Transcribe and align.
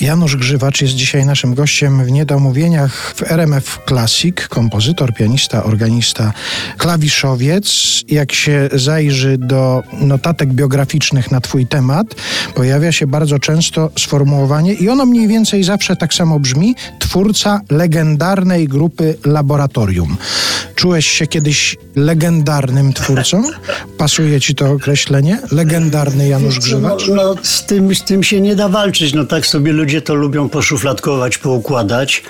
Janusz 0.00 0.36
Grzywacz 0.36 0.82
jest 0.82 0.94
dzisiaj 0.94 1.26
naszym 1.26 1.54
gościem 1.54 2.04
w 2.04 2.10
Niedomówieniach 2.10 3.14
w 3.16 3.22
RMF 3.32 3.78
Classic, 3.88 4.36
kompozytor, 4.48 5.14
pianista, 5.14 5.64
organista, 5.64 6.32
klawiszowiec. 6.76 7.66
Jak 8.08 8.32
się 8.32 8.68
zajrzy 8.72 9.38
do 9.38 9.82
notatek 9.92 10.48
biograficznych 10.48 11.30
na 11.30 11.40
Twój 11.40 11.66
temat, 11.66 12.06
pojawia 12.54 12.92
się 12.92 13.06
bardzo 13.06 13.38
często 13.38 13.90
sformułowanie, 13.98 14.72
i 14.72 14.88
ono 14.88 15.06
mniej 15.06 15.28
więcej 15.28 15.64
zawsze 15.64 15.96
tak 15.96 16.14
samo 16.14 16.40
brzmi: 16.40 16.74
twórca 16.98 17.60
legendarnej 17.70 18.68
grupy 18.68 19.18
Laboratorium. 19.24 20.16
Czułeś 20.74 21.06
się 21.06 21.26
kiedyś 21.26 21.76
legendarnym 21.96 22.92
twórcą? 22.92 23.42
Pasuje 23.98 24.40
Ci 24.40 24.54
to 24.54 24.72
określenie? 24.72 25.40
Legendarny 25.52 26.28
Janusz 26.28 26.58
Grzywacz? 26.58 27.08
No, 27.08 27.14
no 27.14 27.34
z, 27.42 27.66
tym, 27.66 27.94
z 27.94 28.04
tym 28.04 28.22
się 28.22 28.40
nie 28.40 28.56
da 28.56 28.68
walczyć. 28.68 29.14
No 29.14 29.24
tak 29.24 29.46
sobie 29.46 29.72
ludzie 29.72 29.85
to 30.00 30.14
lubią 30.14 30.48
poszufladkować, 30.48 31.38
poukładać. 31.38 32.22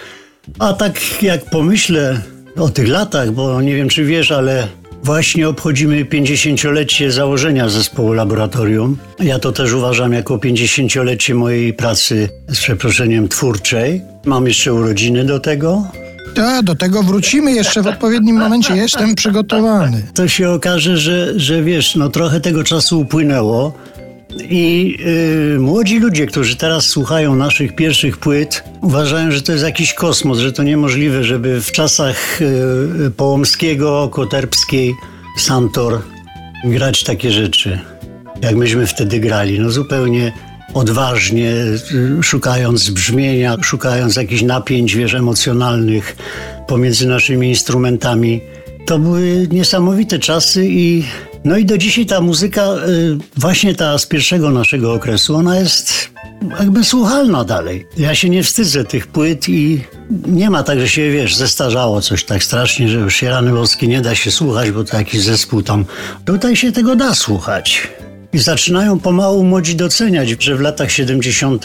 A 0.58 0.72
tak 0.72 1.22
jak 1.22 1.50
pomyślę 1.50 2.20
o 2.56 2.68
tych 2.68 2.88
latach, 2.88 3.30
bo 3.30 3.62
nie 3.62 3.74
wiem 3.76 3.88
czy 3.88 4.04
wiesz, 4.04 4.32
ale 4.32 4.68
Właśnie 5.02 5.48
obchodzimy 5.48 6.04
50-lecie 6.04 7.12
założenia 7.12 7.68
zespołu 7.68 8.12
laboratorium. 8.12 8.96
Ja 9.18 9.38
to 9.38 9.52
też 9.52 9.72
uważam 9.72 10.12
jako 10.12 10.36
50-lecie 10.36 11.34
mojej 11.34 11.74
pracy, 11.74 12.28
z 12.48 12.58
przeproszeniem, 12.58 13.28
twórczej. 13.28 14.02
Mam 14.24 14.46
jeszcze 14.46 14.74
urodziny 14.74 15.24
do 15.24 15.40
tego. 15.40 15.86
Tak, 16.34 16.64
do 16.64 16.74
tego 16.74 17.02
wrócimy 17.02 17.52
jeszcze 17.52 17.82
w 17.82 17.86
odpowiednim 17.86 18.36
momencie. 18.36 18.76
Jestem 18.76 19.14
przygotowany. 19.14 20.02
To 20.14 20.28
się 20.28 20.50
okaże, 20.50 20.96
że, 20.96 21.40
że 21.40 21.62
wiesz, 21.62 21.96
no 21.96 22.08
trochę 22.08 22.40
tego 22.40 22.64
czasu 22.64 23.00
upłynęło. 23.00 23.72
I 24.42 24.96
yy, 25.52 25.58
młodzi 25.58 25.98
ludzie, 25.98 26.26
którzy 26.26 26.56
teraz 26.56 26.86
słuchają 26.86 27.34
naszych 27.34 27.74
pierwszych 27.74 28.18
płyt, 28.18 28.64
uważają, 28.82 29.30
że 29.30 29.42
to 29.42 29.52
jest 29.52 29.64
jakiś 29.64 29.94
kosmos, 29.94 30.38
że 30.38 30.52
to 30.52 30.62
niemożliwe, 30.62 31.24
żeby 31.24 31.60
w 31.60 31.72
czasach 31.72 32.40
yy, 32.40 33.10
Połomskiego, 33.10 34.08
Koterbskiej, 34.12 34.94
Santor 35.38 36.02
grać 36.64 37.04
takie 37.04 37.32
rzeczy, 37.32 37.78
jak 38.42 38.54
myśmy 38.54 38.86
wtedy 38.86 39.20
grali. 39.20 39.60
No 39.60 39.70
zupełnie 39.70 40.32
odważnie, 40.74 41.54
yy, 41.92 42.22
szukając 42.22 42.90
brzmienia, 42.90 43.56
szukając 43.62 44.16
jakichś 44.16 44.42
napięć, 44.42 44.96
wiesz, 44.96 45.14
emocjonalnych 45.14 46.16
pomiędzy 46.66 47.06
naszymi 47.08 47.48
instrumentami. 47.48 48.40
To 48.86 48.98
były 48.98 49.48
niesamowite 49.50 50.18
czasy 50.18 50.66
i 50.68 51.04
no 51.46 51.56
i 51.56 51.64
do 51.64 51.78
dzisiaj 51.78 52.06
ta 52.06 52.20
muzyka, 52.20 52.62
y, 52.62 53.18
właśnie 53.36 53.74
ta 53.74 53.98
z 53.98 54.06
pierwszego 54.06 54.50
naszego 54.50 54.92
okresu, 54.92 55.36
ona 55.36 55.58
jest 55.58 56.10
jakby 56.60 56.84
słuchalna 56.84 57.44
dalej. 57.44 57.86
Ja 57.96 58.14
się 58.14 58.28
nie 58.28 58.42
wstydzę 58.42 58.84
tych 58.84 59.06
płyt 59.06 59.48
i 59.48 59.84
nie 60.26 60.50
ma 60.50 60.62
tak, 60.62 60.80
że 60.80 60.88
się, 60.88 61.10
wiesz, 61.10 61.36
zestarzało 61.36 62.00
coś 62.00 62.24
tak 62.24 62.44
strasznie, 62.44 62.88
że 62.88 62.98
już 62.98 63.16
się 63.16 63.30
rany 63.30 63.52
boskie 63.52 63.86
nie 63.88 64.00
da 64.00 64.14
się 64.14 64.30
słuchać, 64.30 64.70
bo 64.70 64.84
to 64.84 64.96
jakiś 64.96 65.22
zespół 65.22 65.62
tam. 65.62 65.84
Tutaj 66.24 66.56
się 66.56 66.72
tego 66.72 66.96
da 66.96 67.14
słuchać. 67.14 67.88
I 68.32 68.38
zaczynają 68.38 69.00
pomału 69.00 69.44
młodzi 69.44 69.76
doceniać, 69.76 70.44
że 70.44 70.56
w 70.56 70.60
latach 70.60 70.90
70. 70.90 71.64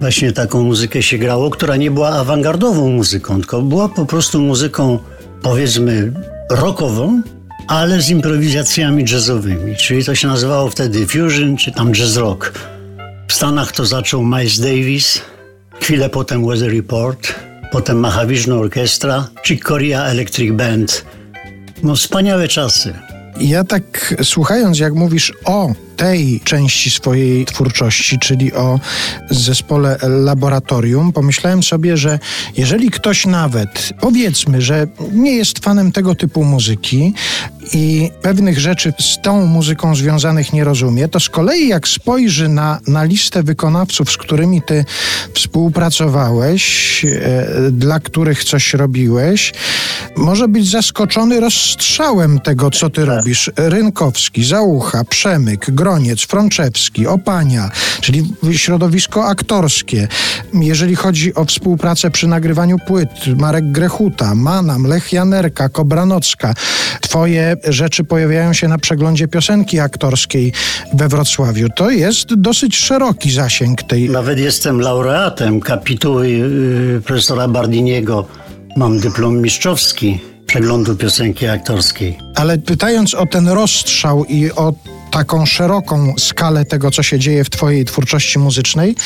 właśnie 0.00 0.32
taką 0.32 0.62
muzykę 0.62 1.02
się 1.02 1.18
grało, 1.18 1.50
która 1.50 1.76
nie 1.76 1.90
była 1.90 2.08
awangardową 2.08 2.90
muzyką, 2.90 3.34
tylko 3.34 3.62
była 3.62 3.88
po 3.88 4.06
prostu 4.06 4.40
muzyką, 4.40 4.98
powiedzmy, 5.42 6.12
rockową, 6.50 7.22
ale 7.66 8.02
z 8.02 8.10
improwizacjami 8.10 9.04
jazzowymi, 9.12 9.76
czyli 9.76 10.04
to 10.04 10.14
się 10.14 10.28
nazywało 10.28 10.70
wtedy 10.70 11.06
fusion 11.06 11.56
czy 11.56 11.72
tam 11.72 11.92
jazz 11.92 12.16
rock. 12.16 12.52
W 13.28 13.32
Stanach 13.32 13.72
to 13.72 13.86
zaczął 13.86 14.24
Miles 14.24 14.60
Davis, 14.60 15.20
chwilę 15.80 16.08
potem 16.08 16.46
Weather 16.46 16.76
Report, 16.76 17.34
potem 17.72 18.00
Mahavishnu 18.00 18.60
Orchestra 18.60 19.28
czy 19.42 19.56
Korea 19.56 20.04
Electric 20.04 20.52
Band. 20.52 21.04
No 21.82 21.96
wspaniałe 21.96 22.48
czasy. 22.48 22.94
Ja 23.40 23.64
tak 23.64 24.14
słuchając, 24.22 24.78
jak 24.78 24.94
mówisz 24.94 25.32
o 25.44 25.72
tej 25.96 26.40
części 26.44 26.90
swojej 26.90 27.46
twórczości, 27.46 28.18
czyli 28.18 28.52
o 28.52 28.80
zespole 29.30 29.98
laboratorium, 30.02 31.12
pomyślałem 31.12 31.62
sobie, 31.62 31.96
że 31.96 32.18
jeżeli 32.56 32.90
ktoś 32.90 33.26
nawet, 33.26 33.92
powiedzmy, 34.00 34.62
że 34.62 34.86
nie 35.12 35.36
jest 35.36 35.58
fanem 35.58 35.92
tego 35.92 36.14
typu 36.14 36.44
muzyki 36.44 37.14
i 37.72 38.10
pewnych 38.22 38.60
rzeczy 38.60 38.92
z 39.00 39.18
tą 39.22 39.46
muzyką 39.46 39.94
związanych 39.94 40.52
nie 40.52 40.64
rozumie, 40.64 41.08
to 41.08 41.20
z 41.20 41.28
kolei 41.28 41.68
jak 41.68 41.88
spojrzy 41.88 42.48
na, 42.48 42.80
na 42.86 43.04
listę 43.04 43.42
wykonawców, 43.42 44.10
z 44.10 44.16
którymi 44.16 44.62
ty 44.62 44.84
współpracowałeś, 45.34 47.04
e, 47.04 47.70
dla 47.70 48.00
których 48.00 48.44
coś 48.44 48.74
robiłeś, 48.74 49.52
może 50.16 50.48
być 50.48 50.70
zaskoczony 50.70 51.40
rozstrzałem 51.40 52.40
tego, 52.40 52.70
co 52.70 52.90
ty 52.90 53.04
robisz. 53.04 53.50
Rynkowski, 53.56 54.44
Załucha, 54.44 55.04
Przemyk, 55.04 55.70
Groniec, 55.70 56.20
Frączewski, 56.20 57.06
Opania, 57.06 57.70
czyli 58.00 58.32
środowisko 58.52 59.26
aktorskie. 59.26 60.08
Jeżeli 60.54 60.96
chodzi 60.96 61.34
o 61.34 61.44
współpracę 61.44 62.10
przy 62.10 62.28
nagrywaniu 62.28 62.76
płyt, 62.86 63.10
Marek 63.36 63.72
Grechuta, 63.72 64.34
Manam, 64.34 64.86
Lech 64.86 65.12
Janerka, 65.12 65.68
Kobranocka. 65.68 66.54
Twoje 67.00 67.55
rzeczy 67.64 68.04
pojawiają 68.04 68.52
się 68.52 68.68
na 68.68 68.78
przeglądzie 68.78 69.28
piosenki 69.28 69.80
aktorskiej 69.80 70.52
we 70.94 71.08
Wrocławiu. 71.08 71.68
To 71.76 71.90
jest 71.90 72.34
dosyć 72.34 72.76
szeroki 72.76 73.30
zasięg 73.30 73.82
tej... 73.82 74.10
Nawet 74.10 74.38
jestem 74.38 74.80
laureatem 74.80 75.60
kapituły 75.60 76.30
yy, 76.30 77.02
profesora 77.04 77.48
Bardiniego. 77.48 78.26
Mam 78.76 78.98
dyplom 78.98 79.42
mistrzowski 79.42 80.20
przeglądu 80.46 80.96
piosenki 80.96 81.46
aktorskiej. 81.46 82.18
Ale 82.34 82.58
pytając 82.58 83.14
o 83.14 83.26
ten 83.26 83.48
rozstrzał 83.48 84.24
i 84.24 84.50
o 84.50 84.72
taką 85.16 85.46
szeroką 85.46 86.14
skalę 86.18 86.64
tego, 86.64 86.90
co 86.90 87.02
się 87.02 87.18
dzieje 87.18 87.44
w 87.44 87.50
Twojej 87.50 87.84
twórczości 87.84 88.38
muzycznej, 88.38 88.96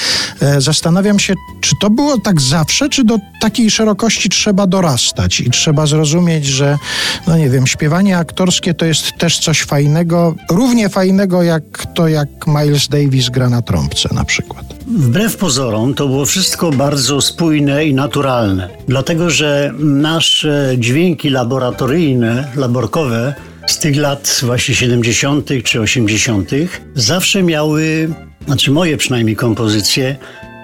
e, 0.41 0.61
zastanawiam 0.61 1.19
się, 1.19 1.35
czy 1.61 1.71
to 1.81 1.91
było 1.91 2.19
tak 2.19 2.41
zawsze, 2.41 2.89
czy 2.89 3.05
do 3.05 3.19
takiej 3.41 3.71
szerokości 3.71 4.29
trzeba 4.29 4.67
dorastać? 4.67 5.41
I 5.41 5.51
trzeba 5.51 5.87
zrozumieć, 5.87 6.47
że, 6.47 6.79
no 7.27 7.37
nie 7.37 7.51
wiem, 7.51 7.67
śpiewanie 7.67 8.19
aktorskie 8.19 8.75
to 8.75 8.85
jest 8.85 9.13
też 9.19 9.39
coś 9.39 9.63
fajnego, 9.63 10.35
równie 10.51 10.89
fajnego 10.89 11.43
jak 11.43 11.63
to, 11.95 12.09
jak 12.09 12.29
Miles 12.47 12.89
Davis 12.89 13.29
gra 13.29 13.49
na 13.49 13.63
trąbce 13.63 14.09
na 14.15 14.25
przykład. 14.25 14.65
Wbrew 14.87 15.37
pozorom 15.37 15.95
to 15.95 16.09
było 16.09 16.27
wszystko 16.27 16.71
bardzo 16.71 17.21
spójne 17.21 17.85
i 17.85 17.95
naturalne, 17.95 18.69
dlatego 18.89 19.31
że 19.31 19.73
nasze 19.79 20.75
dźwięki 20.79 21.31
laboratoryjne, 21.31 22.49
laborkowe, 22.57 23.35
z 23.71 23.79
tych 23.79 23.97
lat 23.97 24.41
właśnie 24.43 24.75
70. 24.75 25.49
czy 25.65 25.81
80. 25.81 26.51
zawsze 26.95 27.43
miały, 27.43 28.09
znaczy 28.47 28.71
moje 28.71 28.97
przynajmniej 28.97 29.37
kompozycje, 29.37 30.17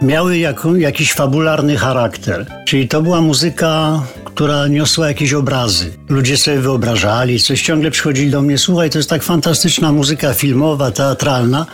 miały 0.03 0.39
jako, 0.39 0.77
jakiś 0.77 1.13
fabularny 1.13 1.77
charakter. 1.77 2.47
Czyli 2.67 2.89
to 2.89 3.03
była 3.03 3.21
muzyka, 3.21 4.03
która 4.25 4.69
niosła 4.69 5.09
jakieś 5.09 5.33
obrazy. 5.33 5.93
Ludzie 6.09 6.37
sobie 6.37 6.61
wyobrażali, 6.61 7.41
coś 7.41 7.63
ciągle 7.63 7.91
przychodzili 7.91 8.31
do 8.31 8.43
mnie, 8.43 8.59
słuchaj, 8.59 8.91
to 8.91 8.99
jest 8.99 9.11
tak 9.11 9.23
fantastyczna 9.23 9.93
muzyka 9.93 10.35
filmowa, 10.35 10.91
teatralna. 10.91 11.67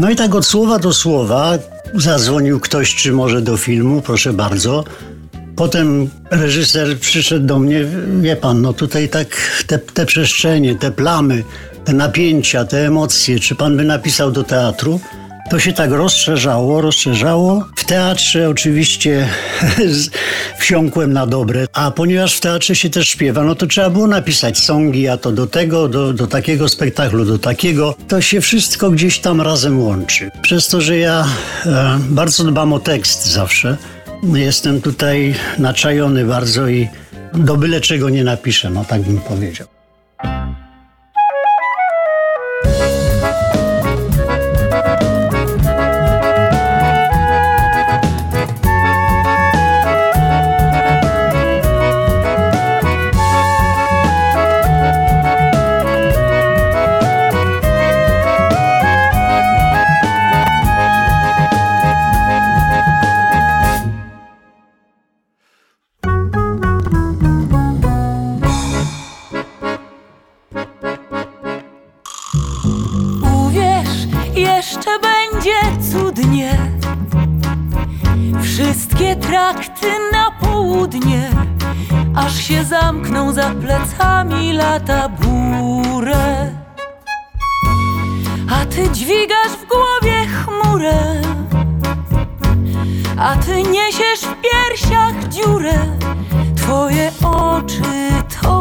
No 0.00 0.10
i 0.10 0.16
tak 0.16 0.34
od 0.34 0.46
słowa 0.46 0.78
do 0.78 0.92
słowa 0.92 1.58
zadzwonił 1.94 2.60
ktoś, 2.60 2.94
czy 2.94 3.12
może 3.12 3.42
do 3.42 3.56
filmu, 3.56 4.02
proszę 4.02 4.32
bardzo. 4.32 4.84
Potem 5.56 6.10
reżyser 6.30 6.98
przyszedł 6.98 7.46
do 7.46 7.58
mnie, 7.58 7.84
wie 8.20 8.36
pan, 8.36 8.62
no 8.62 8.72
tutaj 8.72 9.08
tak 9.08 9.26
te, 9.66 9.78
te 9.78 10.06
przestrzenie, 10.06 10.74
te 10.74 10.90
plamy, 10.90 11.44
te 11.84 11.92
napięcia, 11.92 12.64
te 12.64 12.86
emocje, 12.86 13.40
czy 13.40 13.54
pan 13.54 13.76
by 13.76 13.84
napisał 13.84 14.30
do 14.30 14.44
teatru? 14.44 15.00
To 15.50 15.58
się 15.58 15.72
tak 15.72 15.90
rozszerzało, 15.90 16.80
rozszerzało. 16.80 17.68
W 17.76 17.84
teatrze 17.84 18.48
oczywiście 18.48 19.28
wsiąkłem 20.58 21.12
na 21.12 21.26
dobre, 21.26 21.66
a 21.72 21.90
ponieważ 21.90 22.36
w 22.36 22.40
teatrze 22.40 22.74
się 22.74 22.90
też 22.90 23.08
śpiewa, 23.08 23.44
no 23.44 23.54
to 23.54 23.66
trzeba 23.66 23.90
było 23.90 24.06
napisać 24.06 24.58
songi, 24.58 25.08
a 25.08 25.16
to 25.16 25.32
do 25.32 25.46
tego, 25.46 25.88
do, 25.88 26.12
do 26.12 26.26
takiego 26.26 26.68
spektaklu, 26.68 27.24
do 27.24 27.38
takiego. 27.38 27.94
To 28.08 28.20
się 28.20 28.40
wszystko 28.40 28.90
gdzieś 28.90 29.18
tam 29.18 29.40
razem 29.40 29.82
łączy. 29.82 30.30
Przez 30.42 30.68
to, 30.68 30.80
że 30.80 30.98
ja 30.98 31.26
e, 31.66 31.98
bardzo 32.08 32.44
dbam 32.44 32.72
o 32.72 32.78
tekst 32.78 33.26
zawsze, 33.26 33.76
Jestem 34.22 34.80
tutaj 34.80 35.34
naczajony 35.58 36.24
bardzo 36.24 36.68
i 36.68 36.88
do 37.34 37.56
byle 37.56 37.80
czego 37.80 38.10
nie 38.10 38.24
napiszę, 38.24 38.70
no 38.70 38.84
tak 38.84 39.02
bym 39.02 39.18
powiedział. 39.18 39.75
Aż 82.26 82.44
się 82.44 82.64
zamkną 82.64 83.32
za 83.32 83.50
plecami 83.50 84.52
lata 84.52 85.08
burę. 85.08 86.52
A 88.50 88.66
ty 88.66 88.90
dźwigasz 88.90 89.52
w 89.52 89.66
głowie 89.66 90.26
chmurę, 90.26 91.20
a 93.18 93.36
ty 93.36 93.62
niesiesz 93.62 94.20
w 94.20 94.34
piersiach 94.42 95.28
dziurę. 95.28 95.78
Twoje 96.56 97.12
oczy 97.24 97.82
to 98.42 98.55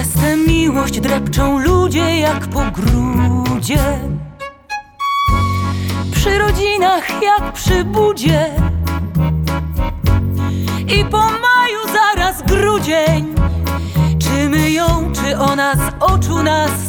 Przez 0.00 0.12
tę 0.12 0.36
miłość 0.36 1.00
drepczą 1.00 1.58
ludzie 1.58 2.18
jak 2.18 2.46
po 2.46 2.60
grudzie. 2.70 3.98
Przy 6.12 6.38
rodzinach 6.38 7.22
jak 7.22 7.52
przy 7.52 7.84
budzie. 7.84 8.50
I 10.98 11.04
po 11.04 11.18
maju 11.18 11.78
zaraz 11.92 12.42
grudzień. 12.42 13.34
Czy 14.18 14.48
my 14.48 14.70
ją, 14.70 15.12
czy 15.12 15.38
ona 15.38 15.74
z 15.74 16.02
oczu 16.02 16.42
nas 16.42 16.79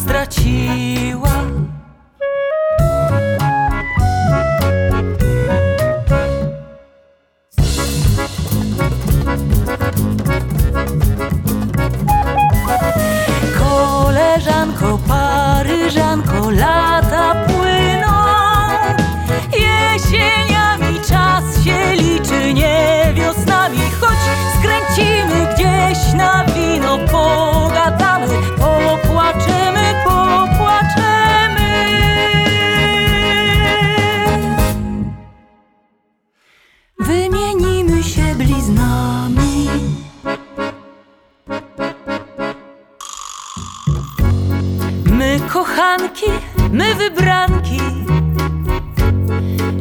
my 46.72 46.96
wybranki. 46.96 47.80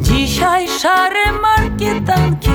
Dzisiaj 0.00 0.68
szare 0.68 1.32
markietanki 1.32 2.50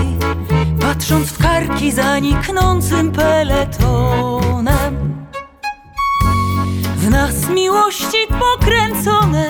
Patrząc 0.82 1.30
w 1.30 1.38
karki 1.38 1.92
za 1.92 2.20
niknącym 2.20 3.12
peletonem. 3.12 4.96
W 6.96 7.10
nas 7.10 7.50
miłości 7.50 8.18
pokręcone 8.40 9.50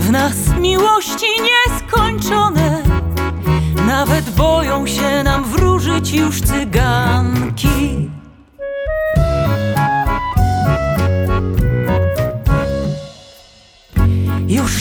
W 0.00 0.10
nas 0.10 0.36
miłości 0.60 1.26
nieskończone. 1.42 2.82
Nawet 3.86 4.30
boją 4.30 4.86
się 4.86 5.22
nam 5.22 5.44
wróżyć 5.44 6.12
już 6.12 6.40
cyganki 6.40 8.10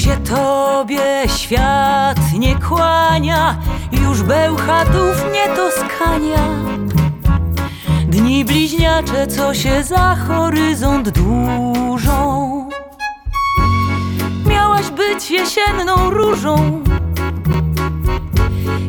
się 0.09 0.17
tobie 0.17 1.23
świat 1.37 2.17
nie 2.39 2.55
kłania, 2.55 3.57
już 3.91 4.23
bełchatów 4.23 5.23
nie 5.33 5.55
toskania. 5.55 6.47
Dni 8.07 8.45
bliźniacze, 8.45 9.27
co 9.27 9.53
się 9.53 9.83
za 9.83 10.15
horyzont 10.27 11.09
dłużą. 11.09 12.69
Miałaś 14.45 14.89
być 14.89 15.31
jesienną 15.31 16.09
różą, 16.09 16.83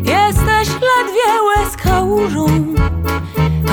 jesteś 0.05 0.69
ledwie 0.69 1.31
łez 1.47 1.77
łużą, 2.03 2.47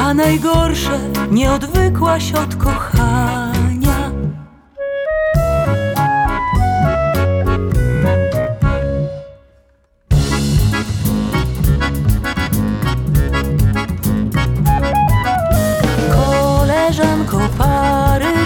a 0.06 0.14
najgorsze 0.14 1.00
nie 1.32 1.52
odwykłaś 1.52 2.34
od 2.34 2.56
kochania. 2.56 3.27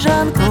filiżanką 0.02 0.51